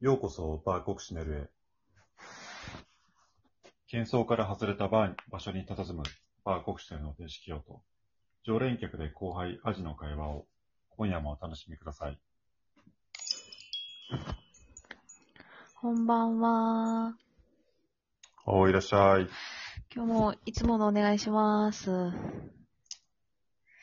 [0.00, 1.48] ようこそバーコクシネルへ。
[3.92, 6.04] 喧騒から外れたバーに場所に佇む
[6.44, 7.82] バーコクシネルの定式用と、
[8.44, 10.46] 常連客で後輩アジの会話を
[10.90, 12.18] 今夜もお楽しみください。
[15.80, 17.16] こんばんは。
[18.46, 19.22] おーいらっしゃい。
[19.22, 19.26] い
[19.92, 21.86] 今日もいつものお願いします。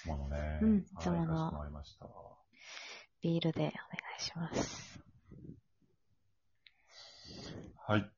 [0.00, 0.58] つものね。
[0.60, 2.08] うんはいいつもの行かせてもらいました。
[3.22, 3.72] ビールでお願
[4.18, 4.89] いします。
[7.90, 8.08] はい。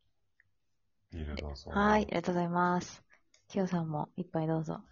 [1.15, 1.71] ビールどうぞ。
[1.71, 3.03] はい、ありがとうございます。
[3.49, 4.83] きよさんも一杯どうぞ。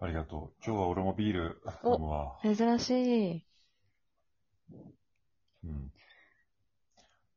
[0.00, 0.64] ありがとう。
[0.64, 2.38] 今日は俺もビールお飲むわ。
[2.42, 2.90] 珍し
[3.32, 3.46] い。
[5.64, 5.92] うん。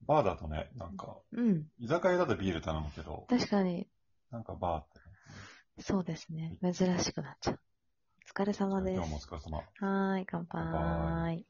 [0.07, 3.85] バーだとね、なんか、うん、居酒屋だとビール頼むけど、確かに、
[4.31, 6.55] なんかバーってね、そうですね。
[6.63, 7.59] 珍しくなっちゃう。
[8.33, 9.11] お疲れ様です今日。
[9.11, 9.57] もお疲れ様。
[9.57, 10.63] はーい、乾杯。
[10.71, 11.45] 乾杯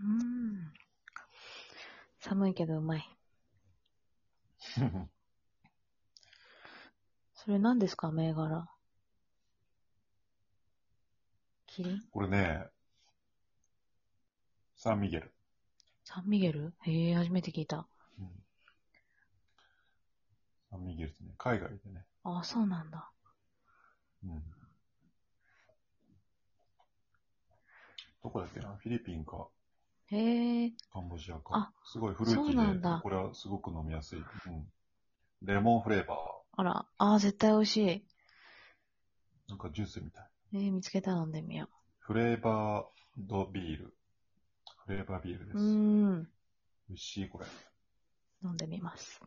[0.00, 0.72] うん。
[2.20, 3.16] 寒いけどうまい。
[7.34, 8.68] それ何ですか、銘柄？
[11.66, 12.02] キリン？
[12.10, 12.66] これね、
[14.76, 15.32] サンミゲル。
[16.04, 16.74] サンミゲル？
[16.82, 17.88] へえ、初めて聞いた。
[18.18, 18.44] うん
[20.70, 22.04] サンミゲルってね、海外でね。
[22.24, 23.10] あ、そうなんだ。
[24.22, 24.42] うん。
[28.22, 28.76] どこだっけな？
[28.76, 29.48] フィリピンか、
[30.10, 31.70] へえ、カンボジアかあ。
[31.84, 34.18] すごいフルーティそうなんだーで、これはすごく飲みやすい。
[34.18, 34.26] うん。
[35.42, 36.16] レモンフレーバー。
[36.52, 38.04] あら、あ、絶対美味しい。
[39.48, 40.24] なんかジュースみたい。
[40.54, 41.68] えー、見つけたら飲んでみよ
[42.00, 42.84] フレーバー
[43.18, 43.94] ドビール。
[44.86, 45.58] フレーバービールでう。
[45.58, 45.58] す。
[45.58, 46.22] うーん、
[46.88, 47.46] 美味しい、これ。
[48.42, 49.20] 飲んでみます。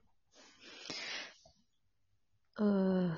[2.58, 3.18] うー。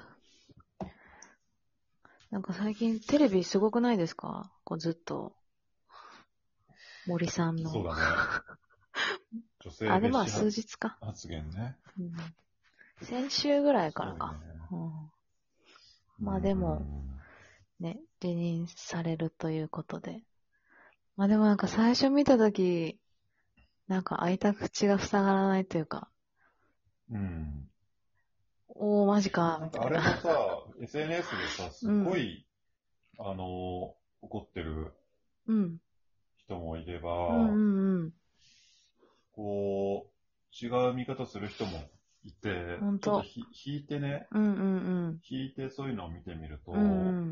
[2.32, 4.52] なんか最近テレビすごくないですか？
[4.64, 5.36] こうずっと。
[7.08, 7.70] 森さんの。
[7.70, 8.02] そうだね。
[9.60, 10.98] 女性あ、でも数日か。
[11.02, 11.76] 発言ね。
[12.00, 12.12] うん
[13.02, 14.34] 先週ぐらいからか。
[14.34, 14.38] ね
[14.72, 14.76] う
[16.24, 16.78] ん、まあでも
[17.80, 20.24] うんね、辞任されるということで。
[21.18, 22.98] まあでもなんか最初見たとき、
[23.88, 26.10] なんか開いた口が塞がらないというか、
[27.12, 27.70] うん。
[28.70, 30.04] おー、マジか、なんかあれも。
[30.04, 32.46] さ、 SNS でさ、すっごい、
[33.20, 34.94] あのー怒ってる
[35.48, 35.78] うん。
[36.46, 37.58] 人もいれば、う
[38.06, 38.14] ん。
[39.36, 41.72] こう、違う見方する人も
[42.24, 45.20] いて、ほんとちょっとひ引いてね、うんうんうん。
[45.30, 46.82] 引いてそういうのを見てみると、うん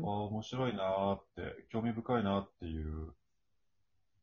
[0.00, 0.04] ん。
[0.04, 3.14] ああ、面白いなーって、興味深いなっていう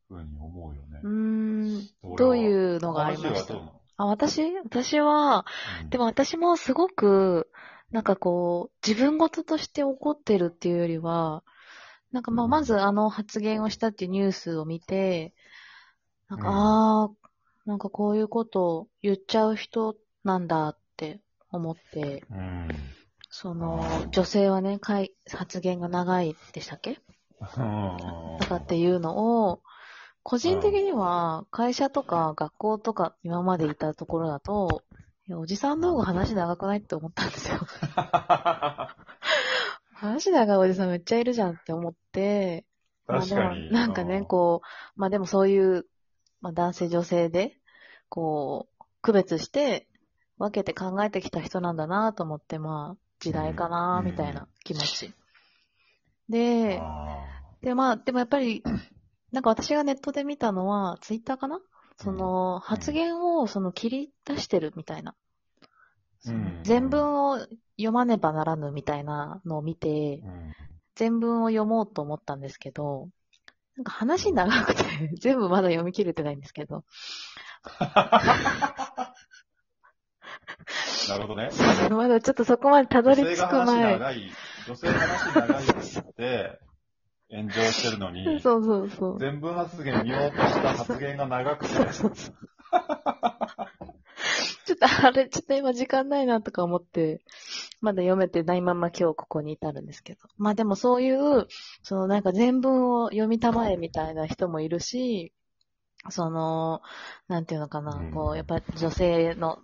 [0.10, 1.00] ふうに思うよね。
[1.04, 2.18] う。
[2.18, 3.54] どういうのがありました？
[3.98, 4.42] あ、私？
[4.64, 5.46] 私は、
[5.84, 5.90] うん。
[5.90, 7.50] でも私もすごく、
[7.92, 11.44] なんかこう、自分事として怒ってるっていうよりは、
[12.12, 15.34] なんかまあ、うんまずあの発言をしたっていうニュースを見て、
[16.28, 17.30] なんか、うんああ、
[17.66, 21.20] なんかこういうことを言っちゃう人なんだって
[21.52, 22.70] 思って、うん。
[23.30, 27.00] その女性はね、かい発言が長いでしたっけ？
[27.40, 27.46] と
[28.48, 29.62] かっていうのを、
[30.24, 34.84] 個人的には会社とか学校とか今までいたところだと、
[35.28, 37.60] いやおじさんの方が話長くないって思ったんですよ。
[40.00, 42.66] 話長いおじさんめっちゃいるじゃんって思って、
[43.06, 43.72] 確かに。
[43.72, 45.86] まあなんかね、こう、まあでもそういう、
[46.42, 47.58] まあ男性女性で、
[48.08, 49.88] こう、区別して、
[50.38, 55.08] 分けて考えてきた人なんだなと思って、まあ、時代かなうんみたいな気持ち。
[55.08, 55.14] うん。
[56.30, 57.28] で、あ
[57.62, 58.64] で、まあ、でもやっぱり、
[59.34, 61.60] なんか私がネットで見たのは、ツイッターかな？
[61.98, 65.14] その、発言をその切り出してるみたいな。
[66.64, 67.40] 全文を
[67.78, 70.22] 読まねばならぬみたいなのを見て
[70.96, 73.08] 全文を読もうと思ったんですけど、
[73.78, 74.84] なんか話長くて、
[75.18, 76.84] 全部まだ読み切れてないんですけど、
[81.10, 81.50] なるほどね。
[81.90, 84.32] まだちょっとそこまでたどり着くが話前。
[84.68, 86.60] 女性が話長いって言って、
[87.32, 89.20] 炎上してるのに、 そうそうそう。
[89.20, 92.12] 全文発言見ようとした発言が長くて、ちょっ
[94.80, 97.22] とあれ、ちょっと今時間ないなとか思って、
[97.82, 100.22] まだ読めてないまま今日ここに至るんですけど。
[100.38, 101.48] まあでもそういう、
[101.84, 105.34] そのなんか全文を読みたまえみたいな人もいるし、
[106.10, 106.82] その、
[107.28, 109.60] なんていうのかな、うんこう、やっぱ女性の、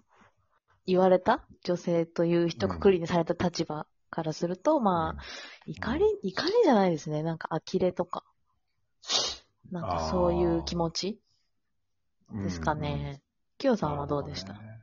[0.85, 5.23] 言われた女性という一括りにされた立場からすると、まあ、
[5.65, 7.23] 怒り、怒りじゃないですね。
[7.23, 8.23] なんか呆れとか。
[9.71, 11.19] なんかそういう気持ち
[12.31, 13.21] うんですかね。
[13.57, 14.74] きよさんはどうでした、ね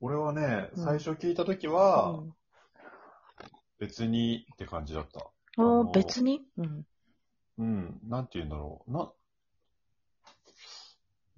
[0.00, 2.34] 俺はね、うん最初聞いたときは、うん
[3.78, 5.20] 別にって感じだった。
[5.56, 6.42] おあのー別に？
[6.58, 6.86] うん。
[7.56, 8.92] うん、なんて言うんだろう。
[8.92, 9.10] な、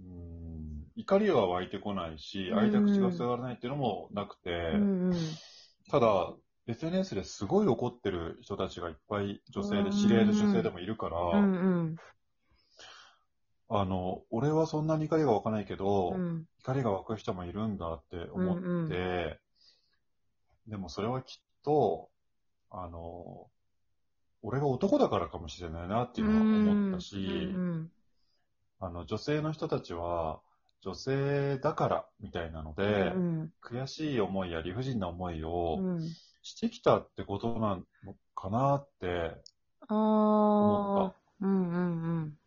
[0.01, 5.17] うん、怒りは湧いてこないし、うん相手口が塞がらないっていうのもなくて、うんうん。
[5.89, 6.35] ただ、
[6.67, 11.57] SNS ですごい怒ってる人たちがいっぱい女性で、知り合いの女性でもいるから、うんう
[11.91, 11.97] ん。
[13.75, 19.39] あの、俺はそんなに怒りが湧かないけど、うん怒りが湧く人もいるんだって思って、うんうん
[20.69, 22.09] でもそれはきっと、
[22.71, 23.51] あの、
[24.43, 27.91] 俺が男だからかもしれないなっていうのは思ったし、うん
[28.81, 30.41] あの、女性の人たちは、
[30.83, 36.01] 女性だからみたいなのうで、ん悔しい思いや理不尽な思いをうん。
[36.45, 39.37] してきたってことなのかなって
[39.89, 41.15] あ思っあ。
[41.41, 42.39] うんうんうん。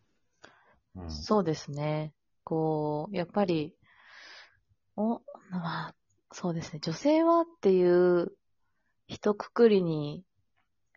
[0.96, 1.02] た。
[1.02, 1.10] うん。
[1.10, 2.12] そうですね。
[2.44, 3.74] こう、やっぱり、
[4.96, 5.20] お、
[5.50, 5.94] まあ、
[6.32, 6.80] そうですね。
[6.80, 8.32] 女性はっていう
[9.06, 10.24] 一括りに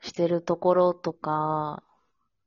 [0.02, 1.84] してるところとか、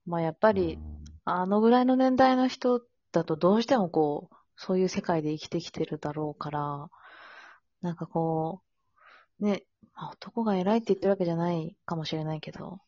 [0.06, 0.78] まあやっぱり、
[1.24, 2.82] あのぐらいの年代の人
[3.12, 6.88] だとどうしてもこう、そういう世界で生きてきてるだろうから、
[7.80, 8.62] なんかこ
[9.40, 9.64] う、ね、
[9.94, 12.78] まあ、男が偉いって言ってるわけじゃないかもしれないけど、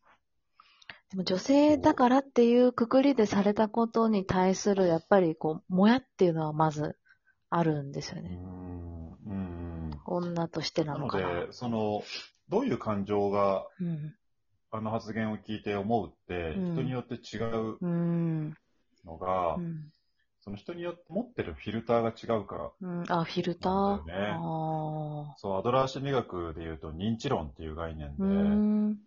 [1.11, 6.97] でも女性だからっていうくくりでされたことに対する、やっぱりこう、もやっていうのはまず
[7.51, 8.37] あるんですようね。
[8.37, 9.17] ん。
[9.27, 9.91] うん。
[10.07, 11.47] 女としてななののかな。
[11.47, 12.03] で、その、
[12.49, 14.15] どういう感情がうん。
[14.71, 18.55] あの発言を聞いて思うって、うん人によって違ううん。
[19.05, 19.93] のが、うん。
[20.41, 24.01] その人によって持ってるフィルターが違うから、うん、あ、フィルター？
[25.37, 28.11] そう、アドラー心理学で言うと認知論っていう概念あ。
[28.19, 28.99] で、うん。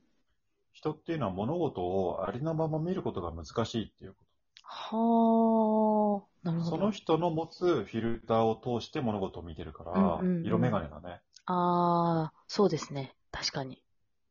[0.77, 4.17] 人っていうのは物事をありのまま見ることが難しいっていうこ
[4.61, 6.47] はあ。
[6.47, 6.65] なると。
[6.65, 6.77] ほど。
[6.77, 11.21] その人の持つフィルターを通して物事を見てるから、うんうんうん色眼鏡だね。
[11.47, 13.15] ああ、そうですね。
[13.31, 13.81] 確かに。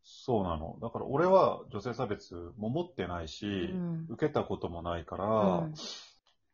[0.05, 0.79] そうなの。
[0.81, 5.75] だから俺は女性差別も持ってないし、うん受けたこともないから、うん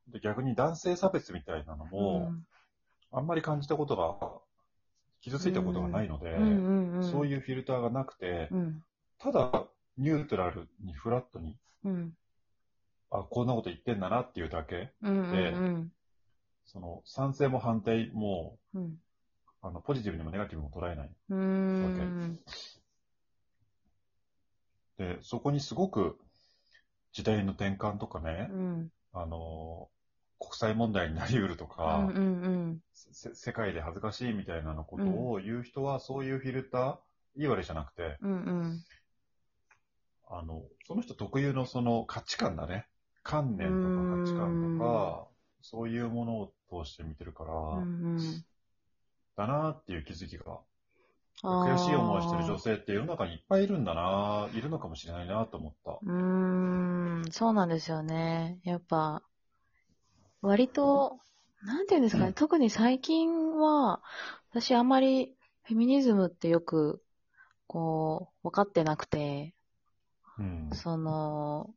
[0.08, 2.46] で逆に男性差別みたいなのも、うん
[3.14, 4.40] あんまり感じたことが、
[5.20, 8.82] 傷ついたことがないので、うんうんうん、そういうフィルターがなくて、うん。
[9.18, 9.66] ただ
[9.98, 12.12] ニュートラルにフラットに、うん。
[13.10, 15.92] あ、こんなこと言ってんだなっていうだけ、うんうんでうん。
[16.64, 18.96] その賛成も反対も、うん。
[19.60, 21.10] あのポジティブにもネガティブにも捉えない。
[21.30, 22.38] うーん。
[24.98, 26.18] で、そこにすごく
[27.12, 28.90] 時代の転換とかね、うん。
[29.12, 29.88] あの、
[30.40, 38.30] 国際問題になり得るとうか、んうんせ世界で恥ずかしいみたいなのことを言う人は、そういうフィルター、いい悪いじゃなくて、うん。
[38.30, 38.84] うん
[40.32, 42.87] あの、その人特有のその価値観だね。
[43.23, 45.29] 観念とか価値観とか、
[45.61, 47.79] そういうものを通して見てるから、うん。
[47.79, 47.84] うん
[48.19, 48.44] うん。
[49.37, 50.58] だなーっていう気づきが、
[51.44, 55.90] 悔しい思いしてる女性って世の中にいっぱいいるんだなーいるのかもしれないなと思った。
[56.02, 58.58] うーん、そうなんですよね。
[58.64, 59.23] やっぱ、
[60.43, 61.20] 割と、
[61.62, 64.02] なんていうんですかね、特に最近は、
[64.50, 67.02] 私あんまりフェミニズムってよく、
[67.67, 69.55] こう、分かってなくて、
[70.42, 70.76] うん。
[70.76, 71.70] その、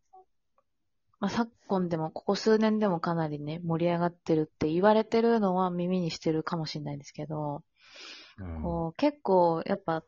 [1.20, 7.64] まあ、昨今でも、ここ数年でもかなりね、盛り上がってるって言われてるのは耳にしてるかもしれないんですけど、
[8.38, 10.04] うんこう結構、やっぱ、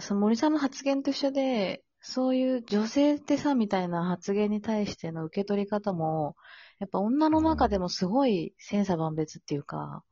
[0.00, 6.36] その森さんの発言と一緒で、そういう女性ってさ、みたいな発言に対しての受け取り方も、
[6.78, 10.04] やっぱ女の中でもすごい千差万別っていうか、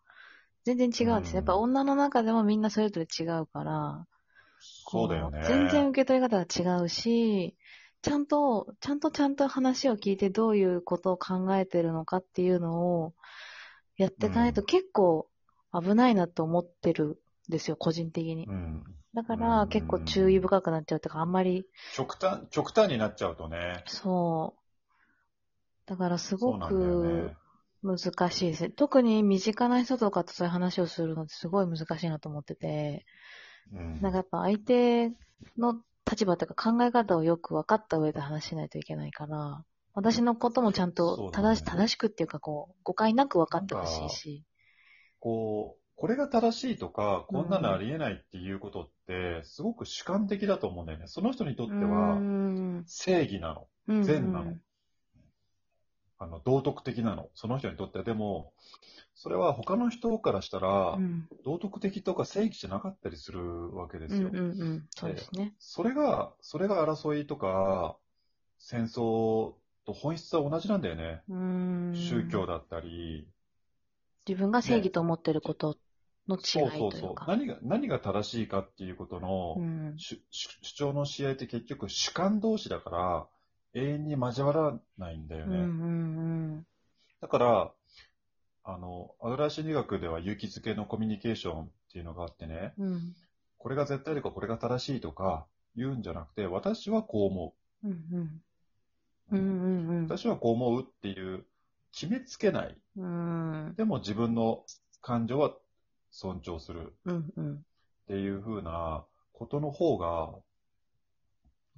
[0.64, 1.36] 全然違うんですよ。
[1.36, 4.06] やっぱ女の中でもみんなそれぞれ違うから、
[4.88, 5.42] そうだよね。
[5.46, 7.56] 全然受け取り方が違うし、
[8.02, 13.14] ちゃんと、ちゃんとちゃんと話を聞いてどういうことを考えてるのかっていうのを
[13.96, 15.28] やっていかないとうん結構
[15.72, 18.46] 危ないなと思ってるんですよ、個人的に。
[18.46, 18.84] うん。
[19.14, 23.82] だかうんら結構注意深くなっちゃうというか、あんまり、極端、極端になっちゃうとね。
[23.86, 25.90] そう。
[25.90, 27.36] だからすごくね。
[27.82, 27.98] 難
[28.30, 28.70] しいですね。
[28.70, 33.06] 特に身近な人とかとそういう話をするのってすごい難しいなと思ってて、
[33.72, 35.12] うんなんかやっぱ相手
[35.58, 35.80] の
[36.10, 44.44] 立場とか考え方をよく分かった上で話しないといけないから、私のこともちゃんとそうだね正し,、正しくっていうかこう、誤解なく分かってほしいし。
[45.18, 51.06] こう、これが正しいとか、こんなのありえないっていうことって、すごく主観的だと思うんだよね。
[51.06, 53.66] その人にとってうはん正義なの。
[53.88, 54.52] うん善なの
[56.18, 57.28] あの、道徳的なの。
[57.34, 58.04] その人にとっては。
[58.04, 58.52] でも、
[59.14, 64.28] それは他の人からしたらう、ん道徳的とか正義じゃなかったりするわけですよ。
[64.32, 64.86] うんうんうん。
[64.90, 65.54] そうですね。
[65.58, 67.96] それが、それが争いとか、
[68.58, 69.54] 戦争
[69.84, 71.22] と本質は同じなんだよね。
[71.28, 73.28] うん宗教だったり、
[74.28, 75.78] 自分が正義と思ってること
[76.28, 76.78] の違そういというか。
[76.78, 77.14] そうそう。
[77.26, 83.28] 何が、何が正しいかっていうことの、うん主主主張の試合って結局主観同士だから、
[83.76, 85.58] 永遠に交わらないんだよね。
[85.58, 85.66] うんう
[86.58, 86.66] ん
[87.20, 87.72] だから、
[88.64, 92.86] あの、アドラー心理学では勇気づけのコミュニケーションっていうのがあってね、うん。
[92.92, 93.14] うん。
[93.58, 97.54] これが絶対とかこれが正しいとか言うんじゃなくて、私はこう思
[97.84, 98.42] うんうん。
[99.32, 100.02] うんうんうんう。
[100.04, 101.44] 私はこう思うっていう、
[101.92, 102.76] 決めつけない。
[102.96, 103.74] うん。
[103.76, 104.64] でも自分の
[105.00, 105.54] 感情は
[106.10, 107.54] 尊重するうんうん。
[107.54, 107.58] っ
[108.08, 110.30] ていう風なことの方が、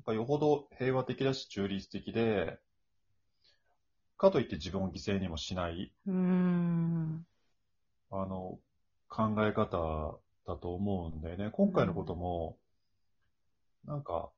[0.08, 2.58] かよほど平和的だし中立的で、
[4.16, 7.26] かといって自分を犠牲にもしない、うん。
[8.10, 8.58] あの、
[9.08, 11.50] 考え方だと思うんだよね。
[11.52, 12.56] 今回のことも、
[13.84, 14.30] なんか、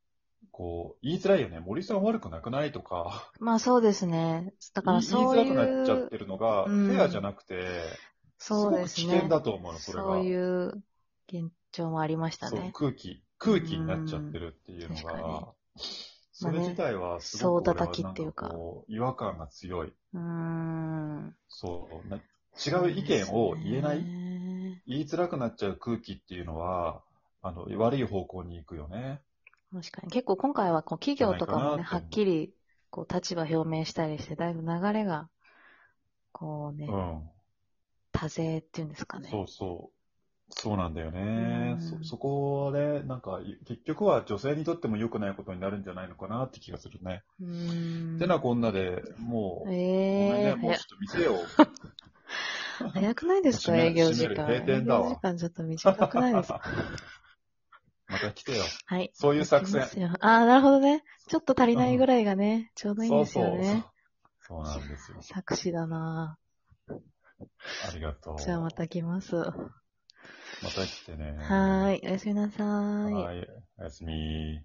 [0.50, 1.60] こう、言いづらいよね。
[1.60, 4.52] 森さん悪くなくないとか、まあそうですね。
[4.74, 9.14] だからそうい言いづらくなっちゃっう、てるのが、うんフェアじゃなくて、うごく危ですね。
[9.14, 10.04] 険だと思うの、それが。
[10.04, 10.82] そういう
[11.28, 12.72] 現状もありましたそうね。
[12.74, 15.59] 空気、空気になっちゃってるっていうのが、に
[16.32, 19.92] それ自体はすそうごく俺は叩きっていうかなんこう違和感が強い。
[20.14, 21.36] うーん。
[21.48, 22.08] そう。
[22.08, 22.16] な
[22.66, 24.10] 違う意見を言えない、
[24.86, 27.02] 言いづらくなっちゃう空気っていうのは、
[27.42, 29.22] あの、悪い方向に行くよね。
[29.72, 30.10] 確かに。
[30.12, 32.54] 結構今回はこう企業とかもね、はっきり
[32.90, 35.28] こう立場表明したりして、だいぶ流れが、
[36.32, 37.30] こうね、うん。
[38.12, 39.28] 多勢っていうんですかね。
[39.30, 39.99] そうそう。
[40.50, 41.20] そうなんだよね。
[41.74, 47.22] うんそ、そこはね、なんか、結局は女性にとっても良くないことになるんじゃないのかなって気がするね。
[47.40, 48.18] うーん。
[48.18, 49.68] てなこんなで、も
[50.16, 51.46] う、ごめんね、ええもうちょっと店を、
[52.78, 53.76] 早 早くないですか？
[53.78, 54.46] 営業時間。
[54.46, 56.62] 閉店だわ営業時間ちょっと短くないですか？
[58.08, 58.64] また来てよ。
[58.86, 59.10] はい。
[59.14, 59.82] そういう作戦
[60.20, 61.04] ああ、なるほどね。
[61.28, 63.62] ちょっと足りないぐらいがね、ちょうどいいんですよね。
[63.62, 63.90] そうそう。
[64.48, 65.22] そうなんですよ。
[65.22, 66.36] 作詞だな
[67.88, 68.36] ありがとう。
[68.36, 69.36] じゃあまた来ます。
[70.62, 71.36] はまた来てね。
[71.92, 72.08] ーい。
[72.08, 73.14] おやすみなさーい。
[73.14, 73.48] はい。
[73.78, 74.64] おやすみ。